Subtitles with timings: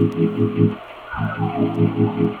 [0.00, 0.89] Thank you.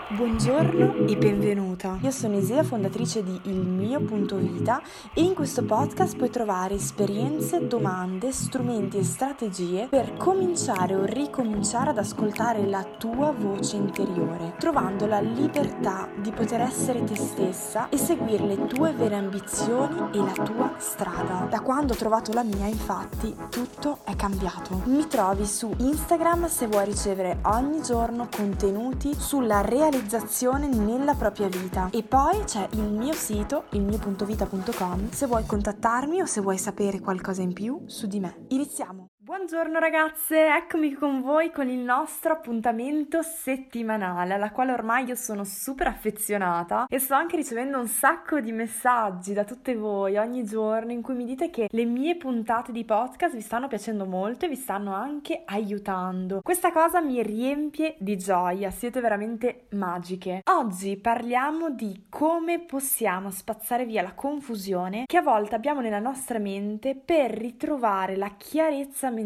[0.08, 1.98] Buongiorno e benvenuta.
[2.00, 4.80] Io sono Isia, fondatrice di Il mio punto vita
[5.12, 11.90] e in questo podcast puoi trovare esperienze, domande, strumenti e strategie per cominciare o ricominciare
[11.90, 17.98] ad ascoltare la tua voce interiore, trovando la libertà di poter essere te stessa e
[17.98, 21.46] seguire le tue vere ambizioni e la tua strada.
[21.50, 24.80] Da quando ho trovato la mia, infatti, tutto è cambiato.
[24.86, 28.68] Mi trovi su Instagram se vuoi ricevere ogni giorno contenuti
[29.14, 31.88] sulla realizzazione nella propria vita.
[31.92, 37.00] E poi c'è il mio sito, il mio.vita.com, se vuoi contattarmi o se vuoi sapere
[37.00, 38.46] qualcosa in più su di me.
[38.48, 39.09] Iniziamo!
[39.30, 45.44] Buongiorno ragazze, eccomi con voi con il nostro appuntamento settimanale alla quale ormai io sono
[45.44, 50.90] super affezionata e sto anche ricevendo un sacco di messaggi da tutte voi ogni giorno
[50.90, 54.48] in cui mi dite che le mie puntate di podcast vi stanno piacendo molto e
[54.48, 56.40] vi stanno anche aiutando.
[56.42, 60.42] Questa cosa mi riempie di gioia, siete veramente magiche.
[60.50, 66.40] Oggi parliamo di come possiamo spazzare via la confusione che a volte abbiamo nella nostra
[66.40, 69.18] mente per ritrovare la chiarezza mentale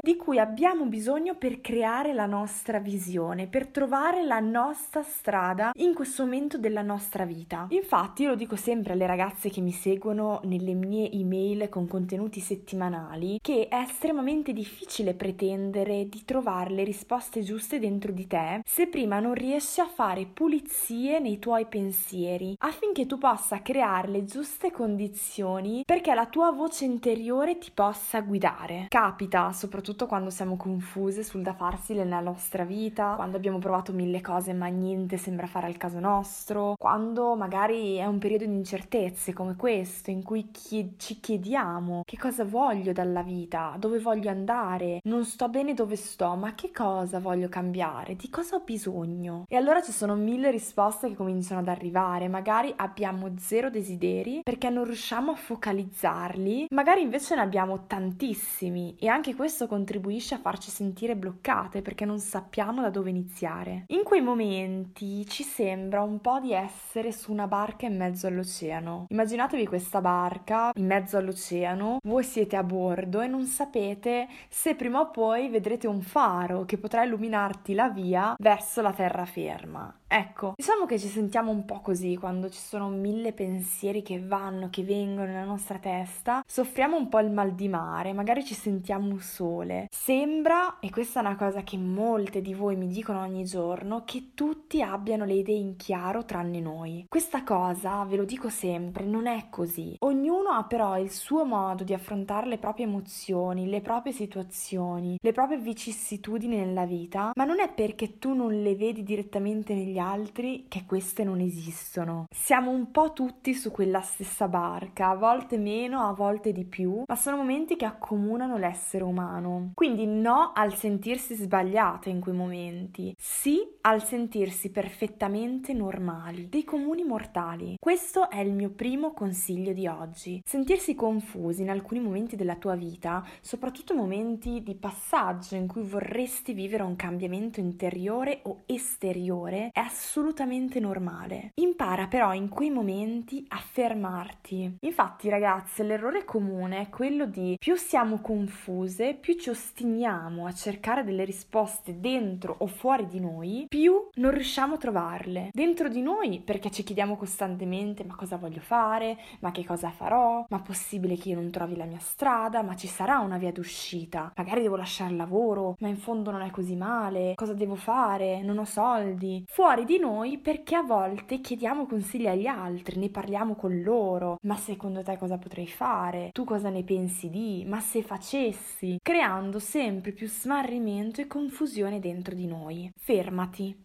[0.00, 5.94] di cui abbiamo bisogno per creare la nostra visione, per trovare la nostra strada in
[5.94, 7.66] questo momento della nostra vita.
[7.70, 12.40] Infatti, io lo dico sempre alle ragazze che mi seguono nelle mie email con contenuti
[12.40, 18.86] settimanali che è estremamente difficile pretendere di trovare le risposte giuste dentro di te se
[18.86, 24.70] prima non riesci a fare pulizie nei tuoi pensieri affinché tu possa creare le giuste
[24.70, 28.86] condizioni perché la tua voce interiore ti possa guidare.
[28.88, 33.92] Capita capita, soprattutto quando siamo confuse sul da farsi nella nostra vita, quando abbiamo provato
[33.92, 38.54] mille cose ma niente sembra fare al caso nostro, quando magari è un periodo di
[38.54, 44.30] incertezze come questo in cui chi- ci chiediamo che cosa voglio dalla vita, dove voglio
[44.30, 49.44] andare, non sto bene dove sto, ma che cosa voglio cambiare, di cosa ho bisogno.
[49.48, 54.70] E allora ci sono mille risposte che cominciano ad arrivare, magari abbiamo zero desideri perché
[54.70, 60.70] non riusciamo a focalizzarli, magari invece ne abbiamo tantissimi e anche questo contribuisce a farci
[60.70, 63.84] sentire bloccate perché non sappiamo da dove iniziare.
[63.88, 69.06] In quei momenti ci sembra un po' di essere su una barca in mezzo all'oceano.
[69.08, 75.00] Immaginatevi questa barca in mezzo all'oceano, voi siete a bordo e non sapete se prima
[75.00, 80.00] o poi vedrete un faro che potrà illuminarti la via verso la terraferma.
[80.08, 84.70] Ecco, diciamo che ci sentiamo un po' così quando ci sono mille pensieri che vanno,
[84.70, 89.18] che vengono nella nostra testa, soffriamo un po' il mal di mare, magari ci sentiamo
[89.18, 89.88] sole.
[89.90, 94.30] Sembra, e questa è una cosa che molte di voi mi dicono ogni giorno, che
[94.34, 97.04] tutti abbiano le idee in chiaro tranne noi.
[97.08, 99.96] Questa cosa, ve lo dico sempre, non è così.
[100.00, 105.32] Ognuno ha però il suo modo di affrontare le proprie emozioni, le proprie situazioni, le
[105.32, 109.98] proprie vicissitudini nella vita, ma non è perché tu non le vedi direttamente negli degli
[109.98, 112.26] altri che queste non esistono.
[112.30, 117.02] Siamo un po' tutti su quella stessa barca, a volte meno, a volte di più,
[117.06, 119.70] ma sono momenti che accomunano l'essere umano.
[119.74, 127.04] Quindi no al sentirsi sbagliate in quei momenti, sì al sentirsi perfettamente normali, dei comuni
[127.04, 127.76] mortali.
[127.78, 130.42] Questo è il mio primo consiglio di oggi.
[130.44, 136.52] Sentirsi confusi in alcuni momenti della tua vita, soprattutto momenti di passaggio in cui vorresti
[136.52, 141.52] vivere un cambiamento interiore o esteriore, è assolutamente normale.
[141.54, 144.78] Impara però in quei momenti a fermarti.
[144.80, 151.04] Infatti, ragazze, l'errore comune è quello di più siamo confuse, più ci ostiniamo a cercare
[151.04, 155.50] delle risposte dentro o fuori di noi, più non riusciamo a trovarle.
[155.52, 160.44] Dentro di noi perché ci chiediamo costantemente ma cosa voglio fare, ma che cosa farò,
[160.48, 164.32] ma possibile che io non trovi la mia strada, ma ci sarà una via d'uscita,
[164.34, 168.42] magari devo lasciare il lavoro, ma in fondo non è così male, cosa devo fare,
[168.42, 169.44] non ho soldi.
[169.46, 174.38] Fuori fuori di noi perché a volte chiediamo consigli agli altri, ne parliamo con loro.
[174.42, 176.30] Ma secondo te cosa potrei fare?
[176.32, 177.62] Tu cosa ne pensi di?
[177.66, 178.98] Ma se facessi?
[179.02, 182.90] Creando sempre più smarrimento e confusione dentro di noi.
[182.96, 183.76] Fermati.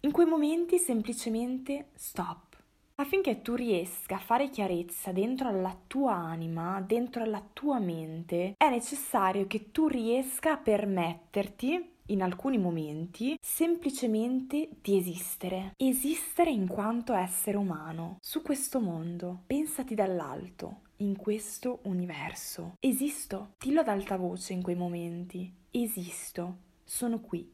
[0.00, 2.44] In quei momenti semplicemente stop.
[2.98, 8.70] Affinché tu riesca a fare chiarezza dentro alla tua anima, dentro alla tua mente, è
[8.70, 15.72] necessario che tu riesca a permetterti in alcuni momenti semplicemente di esistere.
[15.76, 19.42] Esistere in quanto essere umano su questo mondo.
[19.46, 22.76] Pensati dall'alto, in questo universo.
[22.80, 23.54] Esisto.
[23.58, 25.52] Dillo ad alta voce in quei momenti.
[25.70, 26.58] Esisto.
[26.84, 27.52] Sono qui.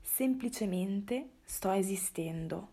[0.00, 2.72] Semplicemente sto esistendo.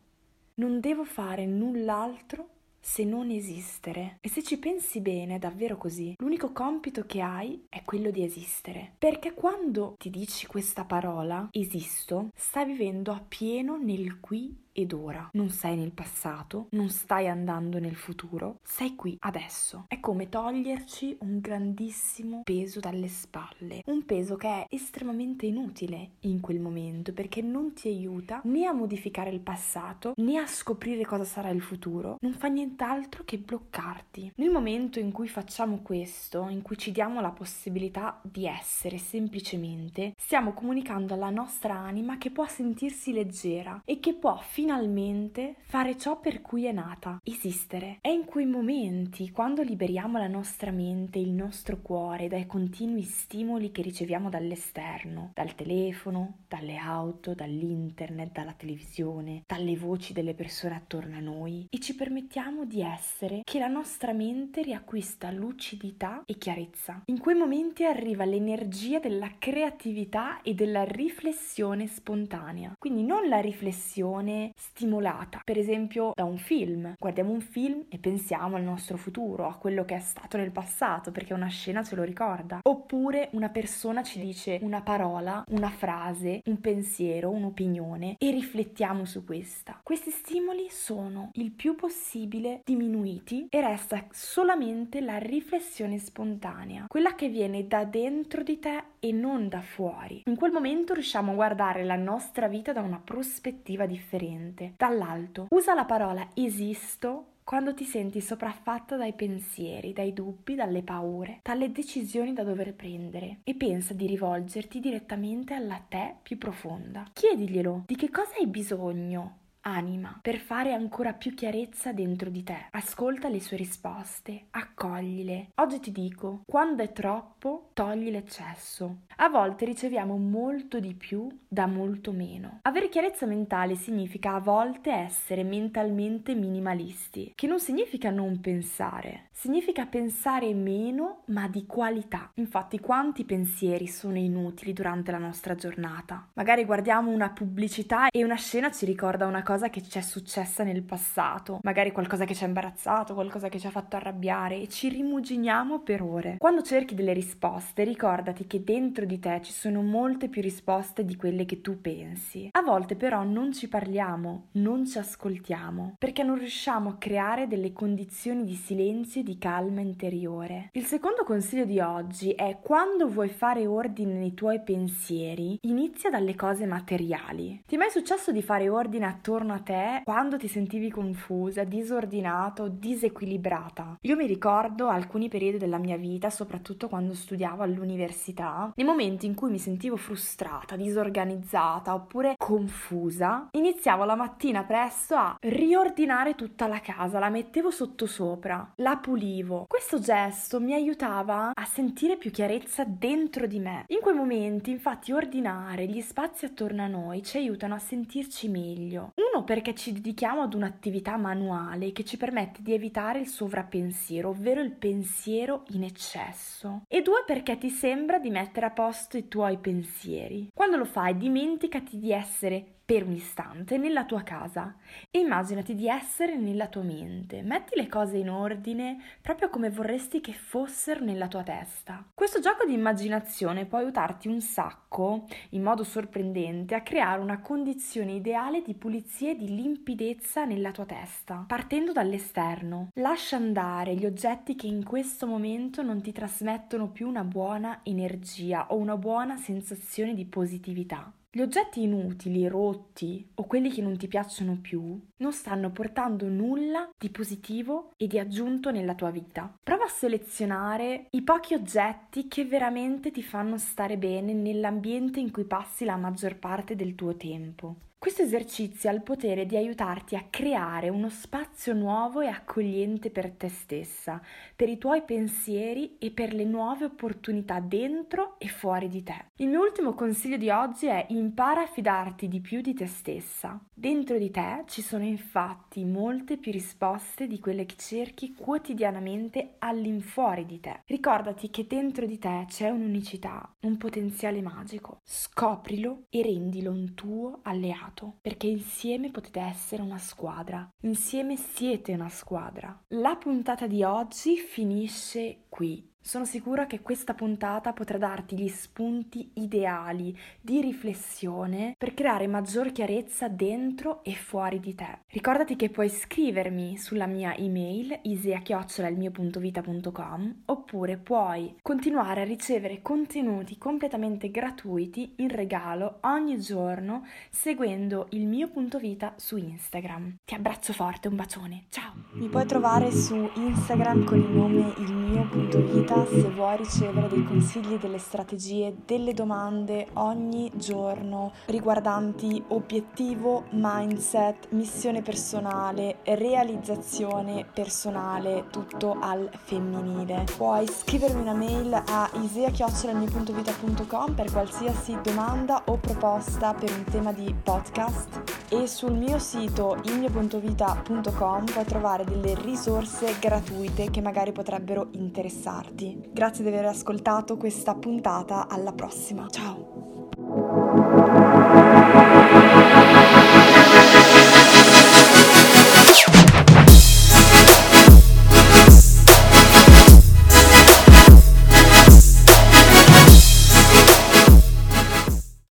[0.55, 4.17] Non devo fare null'altro se non esistere.
[4.21, 6.13] E se ci pensi bene, è davvero così.
[6.17, 8.93] L'unico compito che hai è quello di esistere.
[8.97, 15.27] Perché quando ti dici questa parola, esisto, stai vivendo appieno nel qui ed ora.
[15.33, 19.85] Non sei nel passato, non stai andando nel futuro, sei qui adesso.
[19.87, 26.41] È come toglierci un grandissimo peso dalle spalle, un peso che è estremamente inutile in
[26.41, 31.23] quel momento perché non ti aiuta né a modificare il passato né a scoprire cosa
[31.23, 34.33] sarà il futuro, non fa nient'altro che bloccarti.
[34.35, 40.13] Nel momento in cui facciamo questo, in cui ci diamo la possibilità di essere semplicemente,
[40.15, 45.97] stiamo comunicando alla nostra anima che può sentirsi leggera e che può finalmente finalmente fare
[45.97, 47.99] ciò per cui è nata, esistere.
[48.01, 53.71] È in quei momenti, quando liberiamo la nostra mente, il nostro cuore dai continui stimoli
[53.71, 61.15] che riceviamo dall'esterno, dal telefono, dalle auto, dall'internet, dalla televisione, dalle voci delle persone attorno
[61.15, 67.03] a noi e ci permettiamo di essere, che la nostra mente riacquista lucidità e chiarezza.
[67.05, 72.73] In quei momenti arriva l'energia della creatività e della riflessione spontanea.
[72.77, 76.95] Quindi non la riflessione stimolata, per esempio da un film.
[76.97, 81.11] Guardiamo un film e pensiamo al nostro futuro, a quello che è stato nel passato,
[81.11, 82.59] perché una scena ce lo ricorda.
[82.63, 89.23] Oppure una persona ci dice una parola, una frase, un pensiero, un'opinione e riflettiamo su
[89.23, 89.79] questa.
[89.83, 97.29] Questi stimoli sono il più possibile diminuiti e resta solamente la riflessione spontanea, quella che
[97.29, 100.23] viene da dentro di te e non da fuori.
[100.25, 104.73] In quel momento riusciamo a guardare la nostra vita da una prospettiva differente niente.
[104.77, 111.39] Dall'alto, usa la parola esisto quando ti senti sopraffatta dai pensieri, dai dubbi, dalle paure,
[111.43, 117.05] dalle decisioni da dover prendere e pensa di rivolgerti direttamente alla te più profonda.
[117.13, 122.67] Chiediglielo di che cosa hai bisogno anima, per fare ancora più chiarezza dentro di te.
[122.71, 125.49] Ascolta le sue risposte, accoglile.
[125.55, 128.99] Oggi ti dico, quando è troppo, togli l'eccesso.
[129.17, 132.59] A volte riceviamo molto di più da molto meno.
[132.61, 139.85] Avere chiarezza mentale significa a volte essere mentalmente minimalisti, che non significa non pensare, significa
[139.85, 142.31] pensare meno ma di qualità.
[142.35, 146.27] Infatti quanti pensieri sono inutili durante la nostra giornata?
[146.33, 150.01] Magari guardiamo una pubblicità e una scena ci ricorda una cosa cosa che ci è
[150.01, 154.61] successa nel passato, magari qualcosa che ci ha imbarazzato, qualcosa che ci ha fatto arrabbiare
[154.61, 156.35] e ci rimuginiamo per ore.
[156.37, 161.15] Quando cerchi delle risposte, ricordati che dentro di te ci sono molte più risposte di
[161.15, 162.49] quelle che tu pensi.
[162.51, 167.73] A volte però non ci parliamo, non ci ascoltiamo, perché non riusciamo a creare delle
[167.73, 170.69] condizioni di silenzio e di calma interiore.
[170.73, 176.35] Il secondo consiglio di oggi è quando vuoi fare ordine nei tuoi pensieri, inizia dalle
[176.35, 177.63] cose materiali.
[177.65, 181.63] Ti è mai successo di fare ordine attorno attorno a te quando ti sentivi confusa,
[181.63, 183.97] disordinata o disequilibrata.
[184.01, 189.33] Io mi ricordo alcuni periodi della mia vita, soprattutto quando studiavo all'università, nei momenti in
[189.33, 196.79] cui mi sentivo frustrata, disorganizzata oppure confusa, iniziavo la mattina presto a riordinare tutta la
[196.81, 199.65] casa, la mettevo sottosopra, la pulivo.
[199.67, 203.85] Questo gesto mi aiutava a sentire più chiarezza dentro di me.
[203.87, 209.13] In quei momenti, infatti, ordinare gli spazi attorno a noi ci aiutano a sentirci meglio.
[209.15, 214.29] Uno uno perché ci dedichiamo ad un'attività manuale che ci permette di evitare il sovrappensiero,
[214.29, 216.81] ovvero il pensiero in eccesso.
[216.87, 220.49] E due perché ti sembra di mettere a posto i tuoi pensieri.
[220.53, 224.77] Quando lo fai dimenticati di essere per un istante nella tua casa
[225.11, 227.41] e immaginati di essere nella tua mente.
[227.41, 232.05] Metti le cose in ordine proprio come vorresti che fossero nella tua testa.
[232.13, 238.13] Questo gioco di immaginazione può aiutarti un sacco, in modo sorprendente, a creare una condizione
[238.13, 242.91] ideale di pulizia e di limpidezza nella tua testa, partendo dall'esterno.
[242.93, 248.67] Lascia andare gli oggetti che in questo momento non ti trasmettono più una buona energia
[248.69, 251.11] o una buona sensazione di positività.
[251.37, 256.89] Gli oggetti inutili, rotti o quelli che non ti piacciono più non stanno portando nulla
[256.97, 259.53] di positivo e di aggiunto nella tua vita.
[259.61, 265.45] Prova a selezionare i pochi oggetti che veramente ti fanno stare bene nell'ambiente in cui
[265.45, 267.75] passi la maggior parte del tuo tempo.
[267.99, 273.31] Questo esercizio ha il potere di aiutarti a creare uno spazio nuovo e accogliente per
[273.31, 274.21] te stessa,
[274.55, 279.31] per i tuoi pensieri e per le nuove opportunità dentro e fuori di te.
[279.37, 283.59] Il mio ultimo consiglio di oggi è impara a fidarti di più di te stessa.
[283.73, 290.45] Dentro di te ci sono infatti molte più risposte di quelle che cerchi quotidianamente all'infuori
[290.45, 290.81] di te.
[290.85, 294.99] Ricordati che dentro di te c'è un'unicità, un potenziale magico.
[295.03, 301.93] Scoprilo e rendilo un tuo alleato determinato, perché insieme potete essere una squadra, insieme siete
[301.93, 302.83] una squadra.
[302.89, 305.95] La puntata di oggi finisce qui.
[305.99, 312.71] Sono sicura che questa puntata potrà darti gli spunti ideali di riflessione per creare maggior
[312.71, 314.99] chiarezza dentro e fuori di te.
[315.07, 324.31] Ricordati che puoi scrivermi sulla mia email isia@ilmio.vita.com oppure puoi continuare a ricevere contenuti completamente
[324.31, 330.19] gratuiti in regalo ogni giorno seguendo il mio punto vita su Instagram.
[330.23, 331.65] Ti abbraccio forte, un bacione.
[331.67, 331.95] Ciao.
[332.13, 337.07] Mi puoi trovare su Instagram con il nome il mio punto vita se vuoi ricevere
[337.07, 348.47] dei consigli, delle strategie, delle domande ogni giorno riguardanti obiettivo, mindset, missione personale, realizzazione personale,
[348.49, 350.25] tutto al femminile.
[350.35, 357.33] Puoi scrivermi una mail a isea.com per qualsiasi domanda o proposta per un tema di
[357.33, 365.76] podcast e sul mio sito ilmio.vita.com puoi trovare delle risorse gratuite che magari potrebbero interessarti.
[366.11, 369.27] Grazie di aver ascoltato questa puntata, alla prossima.
[369.29, 371.26] Ciao!